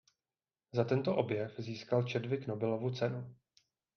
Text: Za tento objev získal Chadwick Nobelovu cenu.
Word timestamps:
Za 0.77 0.83
tento 0.85 1.15
objev 1.15 1.51
získal 1.59 2.05
Chadwick 2.11 2.47
Nobelovu 2.47 2.91
cenu. 2.91 3.35